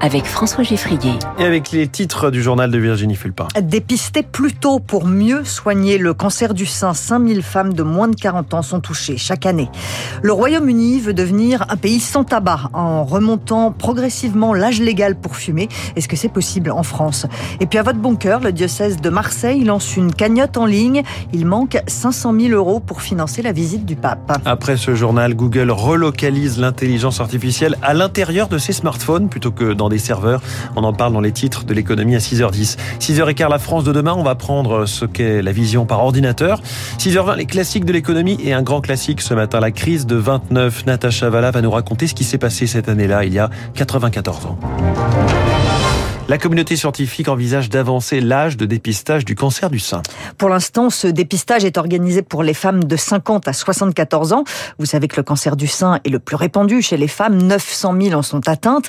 [0.00, 1.12] avec François Geffrier.
[1.38, 3.48] Et avec les titres du journal de Virginie Fulpin.
[3.60, 6.94] Dépister plus tôt pour mieux soigner le cancer du sein.
[6.94, 9.68] 5000 femmes de moins de 40 ans sont touchées chaque année.
[10.22, 15.68] Le Royaume-Uni veut devenir un pays sans tabac en remontant progressivement l'âge légal pour fumer.
[15.96, 17.26] Est-ce que c'est possible en France?
[17.60, 21.02] Et puis à votre bon cœur, le diocèse de Marseille lance une cagnotte en ligne.
[21.32, 24.40] Il manque 500 000 euros pour financer la visite du pape.
[24.44, 29.85] Après ce journal, Google relocalise l'intelligence artificielle à l'intérieur de ses smartphones plutôt que dans
[29.88, 30.40] des serveurs.
[30.76, 32.76] On en parle dans les titres de l'économie à 6h10.
[33.00, 36.60] 6h15, la France de demain, on va prendre ce qu'est la vision par ordinateur.
[36.98, 40.86] 6h20, les classiques de l'économie et un grand classique ce matin, la crise de 29.
[40.86, 44.46] Natacha Valla va nous raconter ce qui s'est passé cette année-là, il y a 94
[44.46, 44.58] ans.
[46.28, 50.02] La communauté scientifique envisage d'avancer l'âge de dépistage du cancer du sein.
[50.38, 54.42] Pour l'instant, ce dépistage est organisé pour les femmes de 50 à 74 ans.
[54.80, 57.40] Vous savez que le cancer du sein est le plus répandu chez les femmes.
[57.40, 58.88] 900 000 en sont atteintes.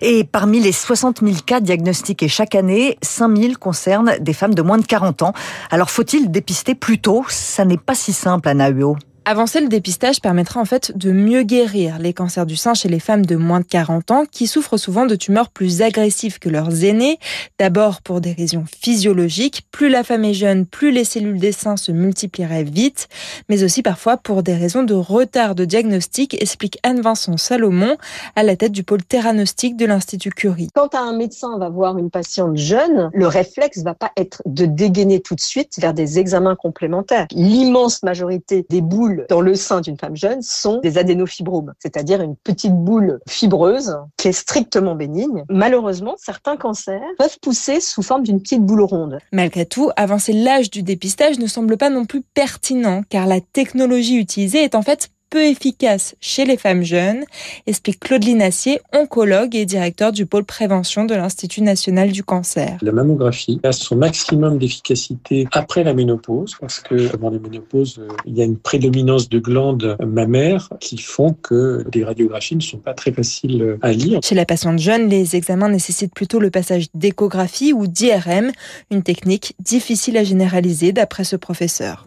[0.00, 4.62] Et parmi les 60 000 cas diagnostiqués chaque année, 5 000 concernent des femmes de
[4.62, 5.32] moins de 40 ans.
[5.72, 7.24] Alors faut-il dépister plus tôt?
[7.28, 8.96] Ça n'est pas si simple, Anna Huot.
[9.28, 13.00] Avancer le dépistage permettra en fait de mieux guérir les cancers du sein chez les
[13.00, 16.84] femmes de moins de 40 ans qui souffrent souvent de tumeurs plus agressives que leurs
[16.84, 17.18] aînés.
[17.58, 21.76] D'abord pour des raisons physiologiques, plus la femme est jeune, plus les cellules des seins
[21.76, 23.08] se multiplieraient vite,
[23.48, 27.96] mais aussi parfois pour des raisons de retard de diagnostic, explique Anne-Vincent Salomon
[28.36, 30.68] à la tête du pôle theranostique de l'Institut Curie.
[30.72, 35.18] Quand un médecin va voir une patiente jeune, le réflexe va pas être de dégainer
[35.18, 37.26] tout de suite vers des examens complémentaires.
[37.32, 42.36] L'immense majorité des boules dans le sein d'une femme jeune sont des adénofibromes, c'est-à-dire une
[42.36, 45.44] petite boule fibreuse qui est strictement bénigne.
[45.48, 49.18] Malheureusement, certains cancers peuvent pousser sous forme d'une petite boule ronde.
[49.32, 54.16] Malgré tout, avancer l'âge du dépistage ne semble pas non plus pertinent car la technologie
[54.16, 57.22] utilisée est en fait peu efficace chez les femmes jeunes,
[57.66, 62.78] explique Claude Linassier, oncologue et directeur du pôle prévention de l'Institut national du cancer.
[62.80, 68.34] La mammographie a son maximum d'efficacité après la ménopause, parce que avant la ménopause, il
[68.34, 72.94] y a une prédominance de glandes mammaires qui font que les radiographies ne sont pas
[72.94, 74.20] très faciles à lire.
[74.24, 78.52] Chez la patiente jeune, les examens nécessitent plutôt le passage d'échographie ou d'IRM,
[78.90, 82.06] une technique difficile à généraliser d'après ce professeur.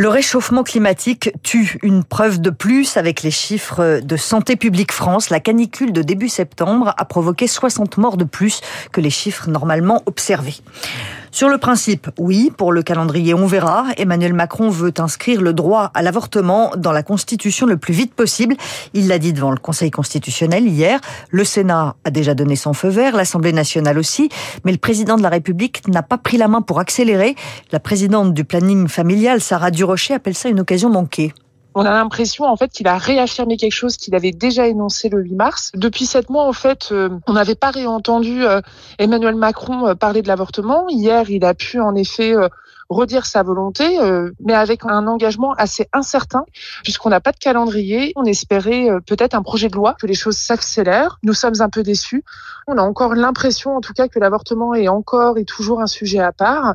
[0.00, 5.28] Le réchauffement climatique tue une preuve de plus avec les chiffres de Santé publique France.
[5.28, 8.60] La canicule de début septembre a provoqué 60 morts de plus
[8.92, 10.54] que les chiffres normalement observés.
[11.30, 13.86] Sur le principe, oui, pour le calendrier, on verra.
[13.96, 18.56] Emmanuel Macron veut inscrire le droit à l'avortement dans la Constitution le plus vite possible.
[18.94, 21.00] Il l'a dit devant le Conseil constitutionnel hier.
[21.30, 24.30] Le Sénat a déjà donné son feu vert, l'Assemblée nationale aussi,
[24.64, 27.36] mais le président de la République n'a pas pris la main pour accélérer.
[27.72, 31.32] La présidente du planning familial, Sarah Durocher, appelle ça une occasion manquée
[31.78, 35.22] on a l'impression en fait qu'il a réaffirmé quelque chose qu'il avait déjà énoncé le
[35.22, 35.70] 8 mars.
[35.74, 38.60] Depuis sept mois, en fait, euh, on n'avait pas réentendu euh,
[38.98, 40.88] Emmanuel Macron euh, parler de l'avortement.
[40.88, 42.34] Hier, il a pu en effet
[42.88, 46.44] redire sa volonté, euh, mais avec un engagement assez incertain,
[46.82, 48.12] puisqu'on n'a pas de calendrier.
[48.16, 51.18] On espérait euh, peut-être un projet de loi, que les choses s'accélèrent.
[51.22, 52.24] Nous sommes un peu déçus.
[52.66, 56.18] On a encore l'impression, en tout cas, que l'avortement est encore et toujours un sujet
[56.18, 56.74] à part,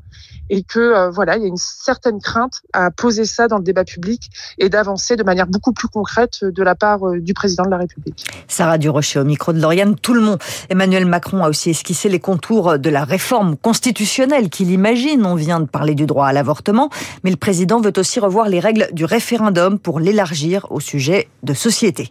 [0.49, 3.63] et que euh, voilà, il y a une certaine crainte à poser ça dans le
[3.63, 7.69] débat public et d'avancer de manière beaucoup plus concrète de la part du président de
[7.69, 8.25] la République.
[8.47, 10.39] Sarah Durocher au micro de Lauriane, tout le monde.
[10.69, 15.25] Emmanuel Macron a aussi esquissé les contours de la réforme constitutionnelle qu'il imagine.
[15.25, 16.89] On vient de parler du droit à l'avortement,
[17.23, 21.53] mais le président veut aussi revoir les règles du référendum pour l'élargir au sujet de
[21.53, 22.09] société.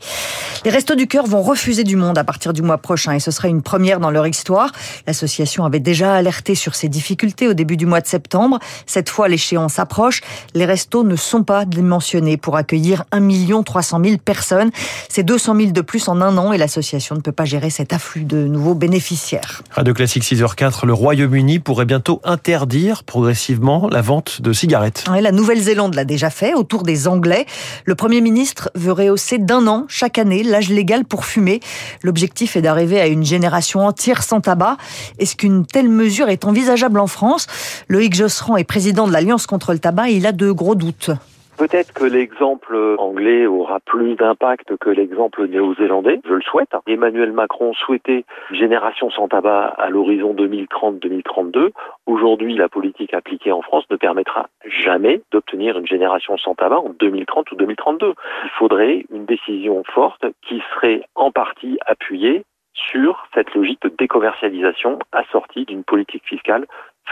[0.65, 3.31] Les Restos du Cœur vont refuser du monde à partir du mois prochain et ce
[3.31, 4.71] serait une première dans leur histoire.
[5.07, 8.59] L'association avait déjà alerté sur ces difficultés au début du mois de septembre.
[8.87, 10.21] Cette fois, l'échéance approche.
[10.55, 14.71] Les restos ne sont pas dimensionnés pour accueillir 1 300 000 personnes.
[15.09, 17.93] C'est 200 000 de plus en un an et l'association ne peut pas gérer cet
[17.93, 19.63] afflux de nouveaux bénéficiaires.
[19.71, 25.05] Radio Classique 6h04, le Royaume-Uni pourrait bientôt interdire progressivement la vente de cigarettes.
[25.09, 27.47] la Nouvelle-Zélande l'a déjà fait autour des Anglais.
[27.85, 31.61] Le Premier ministre veut rehausser d'un an chaque année l'âge légal pour fumer.
[32.03, 34.77] L'objectif est d'arriver à une génération entière sans tabac.
[35.19, 37.47] Est-ce qu'une telle mesure est envisageable en France?
[37.89, 41.11] Loïc Josserand est président de l'Alliance contre le tabac et il a de gros doutes.
[41.59, 46.71] Peut-être que l'exemple anglais aura plus d'impact que l'exemple néo-zélandais, je le souhaite.
[46.87, 51.71] Emmanuel Macron souhaitait une génération sans tabac à l'horizon 2030-2032.
[52.07, 56.91] Aujourd'hui, la politique appliquée en France ne permettra jamais d'obtenir une génération sans tabac en
[56.99, 58.15] 2030 ou 2032.
[58.45, 62.45] Il faudrait une décision forte qui serait en partie appuyée
[62.75, 66.67] sur cette logique de décommercialisation assortie d'une politique fiscale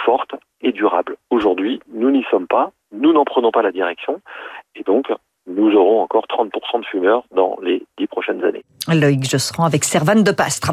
[0.05, 1.17] forte et durable.
[1.31, 4.21] Aujourd'hui, nous n'y sommes pas, nous n'en prenons pas la direction,
[4.75, 5.13] et donc
[5.47, 8.65] nous aurons encore 30% de fumeurs dans les dix prochaines années.
[8.89, 10.73] Loïc Josserand avec Servane de Pastre.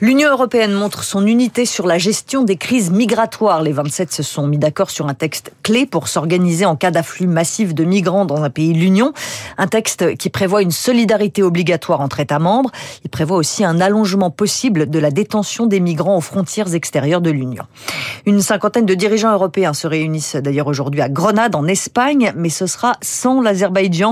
[0.00, 3.62] L'Union européenne montre son unité sur la gestion des crises migratoires.
[3.62, 7.26] Les 27 se sont mis d'accord sur un texte clé pour s'organiser en cas d'afflux
[7.26, 9.12] massif de migrants dans un pays de l'Union.
[9.56, 12.70] Un texte qui prévoit une solidarité obligatoire entre États membres.
[13.04, 17.30] Il prévoit aussi un allongement possible de la détention des migrants aux frontières extérieures de
[17.30, 17.64] l'Union.
[18.26, 22.66] Une cinquantaine de dirigeants européens se réunissent d'ailleurs aujourd'hui à Grenade en Espagne, mais ce
[22.66, 24.03] sera sans l'Azerbaïdjan.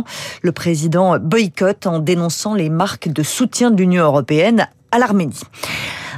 [0.42, 5.40] Le président boycotte en dénonçant les marques de soutien de l'Union européenne à l'Arménie.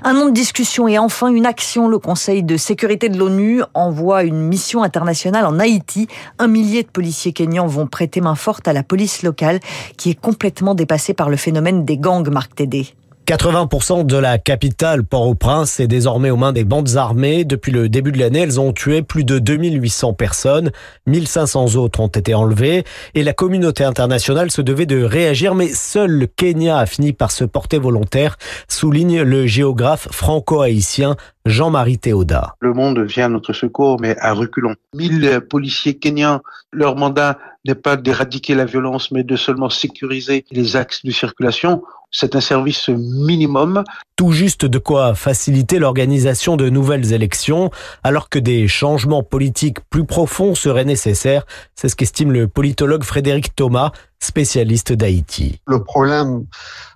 [0.03, 1.89] Un nom de discussion et enfin une action.
[1.89, 6.09] Le Conseil de sécurité de l'ONU envoie une mission internationale en Haïti.
[6.39, 9.61] Un millier de policiers kenyans vont prêter main forte à la police locale
[9.97, 12.95] qui est complètement dépassée par le phénomène des gangs, Marc Tédé.
[13.27, 17.47] 80% de la capitale, Port-au-Prince, est désormais aux mains des bandes armées.
[17.47, 20.73] Depuis le début de l'année, elles ont tué plus de 2800 personnes.
[21.07, 22.85] 1500 autres ont été enlevées.
[23.15, 27.31] Et la communauté internationale se devait de réagir, mais seul le Kenya a fini par
[27.31, 28.37] se porter volontaire,
[28.69, 31.17] souligne le géographe franco-haïtien
[31.47, 32.57] Jean-Marie Théoda.
[32.61, 34.75] Le monde vient à notre secours, mais à reculons.
[34.95, 36.41] 1000 policiers kenyans,
[36.73, 41.83] leur mandat n'est pas d'éradiquer la violence, mais de seulement sécuriser les axes de circulation.
[42.11, 43.83] C'est un service minimum.
[44.17, 47.71] Tout juste de quoi faciliter l'organisation de nouvelles élections,
[48.05, 51.45] alors que des changements politiques plus profonds seraient nécessaires.
[51.75, 53.91] C'est ce qu'estime le politologue Frédéric Thomas,
[54.21, 55.61] spécialiste d'Haïti.
[55.67, 56.47] Le problème,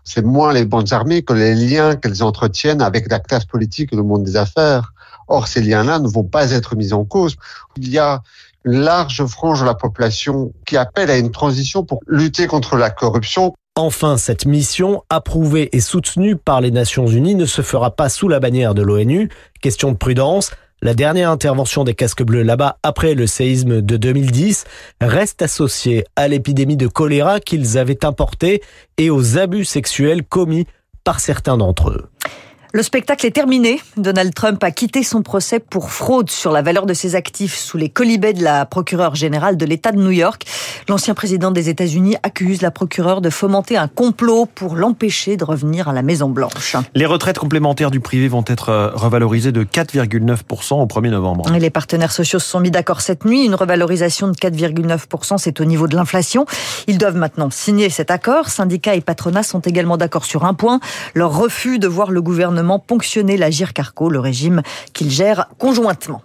[0.05, 3.97] c'est moins les bandes armées que les liens qu'elles entretiennent avec la classe politique et
[3.97, 4.93] le monde des affaires.
[5.27, 7.37] Or, ces liens-là ne vont pas être mis en cause.
[7.77, 8.23] Il y a
[8.65, 13.55] large frange de la population qui appelle à une transition pour lutter contre la corruption.
[13.77, 18.29] Enfin, cette mission, approuvée et soutenue par les Nations Unies, ne se fera pas sous
[18.29, 19.31] la bannière de l'ONU.
[19.61, 20.51] Question de prudence.
[20.81, 24.65] La dernière intervention des casques bleus là-bas après le séisme de 2010
[25.01, 28.63] reste associée à l'épidémie de choléra qu'ils avaient importée
[28.97, 30.67] et aux abus sexuels commis
[31.03, 32.09] par certains d'entre eux.
[32.75, 33.81] Le spectacle est terminé.
[33.97, 37.79] Donald Trump a quitté son procès pour fraude sur la valeur de ses actifs sous
[37.79, 40.45] les colibets de la procureure générale de l'État de New York.
[40.87, 45.89] L'ancien président des États-Unis accuse la procureure de fomenter un complot pour l'empêcher de revenir
[45.89, 46.77] à la Maison Blanche.
[46.95, 51.51] Les retraites complémentaires du privé vont être euh, revalorisées de 4,9% au 1er novembre.
[51.55, 53.47] Et les partenaires sociaux se sont mis d'accord cette nuit.
[53.47, 56.45] Une revalorisation de 4,9%, c'est au niveau de l'inflation.
[56.87, 58.51] Ils doivent maintenant signer cet accord.
[58.51, 60.81] Syndicats et patronats sont également d'accord sur un point,
[61.15, 64.63] leur refus de voir le gouvernement ponctionner la Carco, le régime
[64.93, 66.23] qu'il gère conjointement.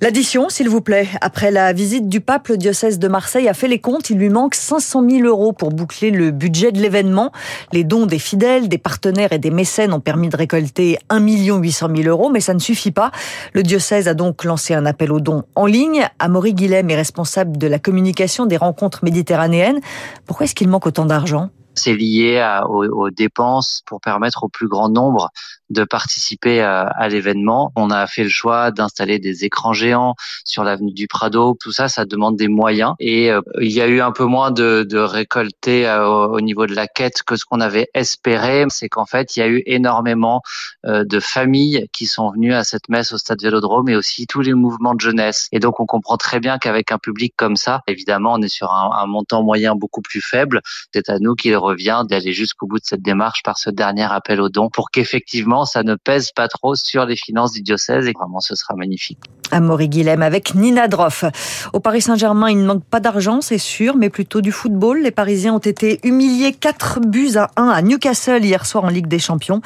[0.00, 1.08] L'addition, s'il vous plaît.
[1.20, 4.10] Après la visite du pape, le diocèse de Marseille a fait les comptes.
[4.10, 7.32] Il lui manque 500 000 euros pour boucler le budget de l'événement.
[7.72, 11.88] Les dons des fidèles, des partenaires et des mécènes ont permis de récolter 1 800
[11.96, 13.10] 000 euros, mais ça ne suffit pas.
[13.54, 16.06] Le diocèse a donc lancé un appel aux dons en ligne.
[16.20, 19.80] Amaury Guilhem est responsable de la communication des rencontres méditerranéennes.
[20.26, 21.50] Pourquoi est-ce qu'il manque autant d'argent?
[21.78, 25.30] C'est lié aux, dépenses pour permettre au plus grand nombre
[25.70, 27.72] de participer à, l'événement.
[27.76, 30.14] On a fait le choix d'installer des écrans géants
[30.44, 31.56] sur l'avenue du Prado.
[31.60, 32.94] Tout ça, ça demande des moyens.
[32.98, 36.66] Et euh, il y a eu un peu moins de, de récoltés euh, au niveau
[36.66, 38.64] de la quête que ce qu'on avait espéré.
[38.68, 40.42] C'est qu'en fait, il y a eu énormément
[40.86, 44.40] euh, de familles qui sont venues à cette messe au Stade Vélodrome et aussi tous
[44.40, 45.48] les mouvements de jeunesse.
[45.52, 48.72] Et donc, on comprend très bien qu'avec un public comme ça, évidemment, on est sur
[48.72, 50.60] un, un montant moyen beaucoup plus faible.
[50.94, 54.40] C'est à nous qu'il revient d'aller jusqu'au bout de cette démarche par ce dernier appel
[54.40, 58.12] aux dons pour qu'effectivement ça ne pèse pas trop sur les finances du diocèse et
[58.12, 59.20] vraiment ce sera magnifique.
[59.50, 61.24] Amaury Guilhem avec Nina Droff.
[61.72, 65.00] Au Paris Saint-Germain, il ne manque pas d'argent, c'est sûr, mais plutôt du football.
[65.02, 69.08] Les Parisiens ont été humiliés 4 buts à 1 à Newcastle hier soir en Ligue
[69.08, 69.60] des Champions,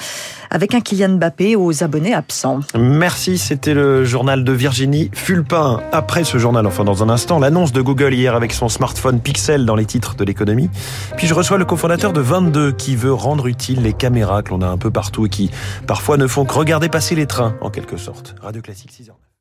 [0.51, 2.61] avec un Kylian Mbappé aux abonnés absents.
[2.75, 5.81] Merci, c'était le journal de Virginie Fulpin.
[5.93, 9.67] Après ce journal, enfin dans un instant, l'annonce de Google hier avec son smartphone Pixel
[9.67, 10.71] dans les titres de l'économie.
[11.17, 14.63] Puis je reçois le cofondateur de 22 qui veut rendre utile les caméras que l'on
[14.63, 15.51] a un peu partout et qui
[15.87, 18.35] parfois ne font que regarder passer les trains, en quelque sorte.
[18.43, 19.32] Radio Classique 6h.